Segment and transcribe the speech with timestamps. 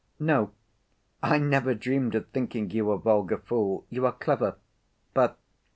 [0.19, 0.49] "No,
[1.21, 3.85] I never dreamed of thinking you a vulgar fool.
[3.91, 4.55] You are clever
[5.13, 5.37] but